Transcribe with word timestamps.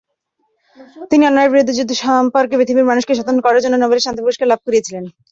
তিনি 1.11 1.23
অন্যায়ের 1.25 1.51
বিরুদ্ধে 1.53 1.77
যুদ্ধ 1.77 1.91
সম্পর্কে 2.03 2.55
পৃথিবীর 2.59 2.89
মানুষকে 2.89 3.13
সচেতন 3.13 3.37
করার 3.45 3.63
জন্য 3.63 3.75
নোবেল 3.77 3.99
শান্তি 4.01 4.21
পুরস্কার 4.23 4.49
লাভ 4.49 4.59
করেছিলেন। 4.67 5.03